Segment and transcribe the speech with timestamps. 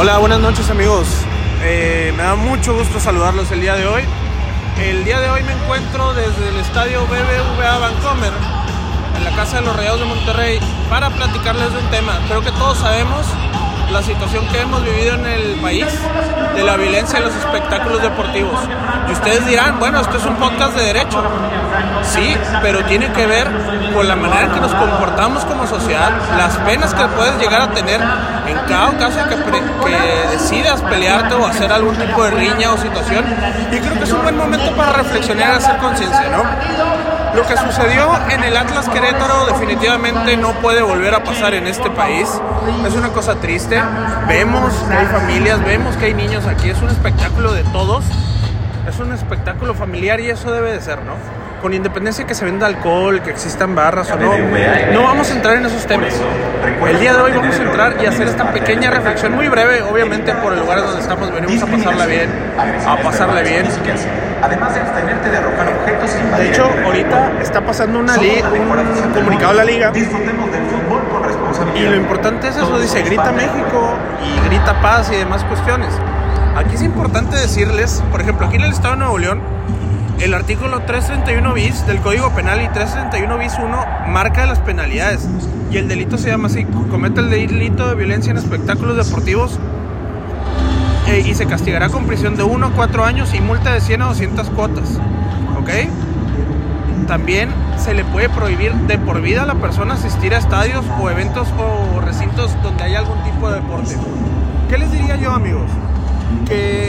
[0.00, 1.08] Hola, buenas noches amigos.
[1.60, 4.04] Eh, me da mucho gusto saludarlos el día de hoy.
[4.80, 8.32] El día de hoy me encuentro desde el estadio BBVA Vancomer,
[9.16, 12.16] en la Casa de los Rayados de Monterrey, para platicarles de un tema.
[12.28, 13.26] Creo que todos sabemos
[13.90, 15.86] la situación que hemos vivido en el país
[16.54, 18.60] de la violencia en los espectáculos deportivos.
[19.08, 21.20] Y ustedes dirán, bueno, esto es un podcast de derecho.
[22.02, 23.48] Sí, pero tiene que ver
[23.94, 27.70] con la manera en que nos comportamos como sociedad, las penas que puedes llegar a
[27.70, 32.78] tener en cada caso que, que decidas pelearte o hacer algún tipo de riña o
[32.78, 33.24] situación.
[33.72, 36.44] Y creo que es un buen momento para reflexionar y hacer conciencia, ¿no?
[37.34, 41.90] Lo que sucedió en el Atlas Querétaro definitivamente no puede volver a pasar en este
[41.90, 42.28] país.
[42.86, 43.80] Es una cosa triste.
[44.26, 46.70] Vemos que hay familias, vemos que hay niños aquí.
[46.70, 48.04] Es un espectáculo de todos.
[48.88, 51.12] Es un espectáculo familiar y eso debe de ser, ¿no?
[51.62, 54.32] Con independencia que se venda alcohol, que existan barras o no,
[54.92, 56.14] no vamos a entrar en esos temas.
[56.86, 60.32] El día de hoy vamos a entrar y hacer esta pequeña reflexión muy breve, obviamente
[60.34, 62.30] por el lugar donde estamos venimos a pasarla bien,
[62.86, 63.66] a pasarla bien.
[64.40, 69.54] Además de abstenerte de arrojar objetos De hecho, ahorita está pasando una un comunicado a
[69.54, 69.92] la liga.
[71.74, 75.92] Y lo importante es eso, dice grita México y grita paz y demás cuestiones.
[76.56, 79.40] Aquí es importante decirles, por ejemplo, aquí en el estado de Nuevo León,
[80.20, 85.28] el artículo 331 bis del Código Penal y 331 bis 1 marca las penalidades.
[85.70, 89.58] Y el delito se llama así, comete el delito de violencia en espectáculos deportivos
[91.06, 94.02] eh, y se castigará con prisión de 1 a 4 años y multa de 100
[94.02, 94.98] a 200 cuotas.
[95.60, 95.70] ¿Ok?
[97.06, 101.10] También se le puede prohibir de por vida a la persona asistir a estadios o
[101.10, 103.96] eventos o recintos donde haya algún tipo de deporte.
[104.68, 105.70] ¿Qué les diría yo amigos?
[106.46, 106.87] que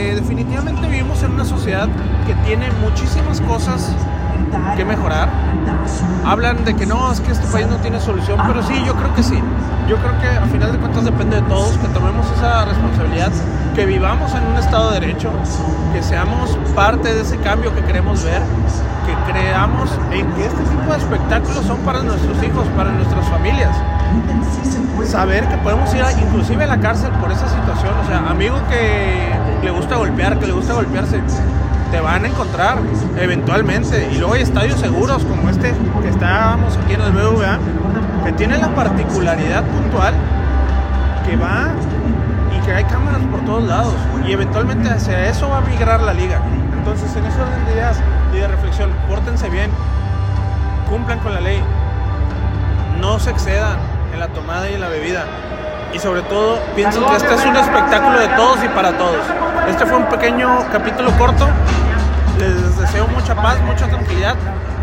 [0.60, 1.88] definitivamente vivimos en una sociedad
[2.26, 3.94] que tiene muchísimas cosas
[4.76, 5.28] que mejorar.
[6.24, 9.14] Hablan de que no, es que este país no tiene solución, pero sí, yo creo
[9.14, 9.38] que sí.
[9.88, 13.32] Yo creo que a final de cuentas depende de todos que tomemos esa responsabilidad,
[13.74, 15.30] que vivamos en un estado de derecho,
[15.92, 18.42] que seamos parte de ese cambio que queremos ver,
[19.06, 23.76] que creamos en que este tipo de espectáculos son para nuestros hijos, para nuestras familias
[25.10, 27.92] saber que podemos ir a, inclusive a la cárcel por esa situación.
[28.02, 29.28] O sea, amigo que
[29.62, 31.20] le gusta golpear, que le gusta golpearse,
[31.90, 32.78] te van a encontrar
[33.18, 34.08] eventualmente.
[34.12, 37.58] Y luego hay estadios seguros como este que estábamos aquí en el BVA,
[38.24, 40.14] que tiene la particularidad puntual
[41.26, 41.72] que va
[42.56, 43.94] y que hay cámaras por todos lados.
[44.26, 46.40] Y eventualmente hacia eso va a migrar la liga.
[46.78, 48.00] Entonces, en ese orden de ideas
[48.32, 49.70] y de reflexión, pórtense bien,
[50.88, 51.60] cumplan con la ley,
[53.00, 55.24] no se excedan en la tomada y en la bebida.
[55.92, 59.20] Y sobre todo, piensen que este es un espectáculo de todos y para todos.
[59.68, 61.48] Este fue un pequeño capítulo corto.
[62.38, 64.34] Les deseo mucha paz, mucha tranquilidad,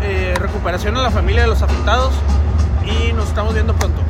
[0.02, 2.12] eh, recuperación a la familia de los afectados
[2.84, 4.00] y nos estamos viendo pronto.